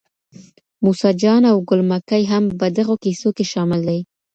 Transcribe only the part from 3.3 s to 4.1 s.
کي شامل دي.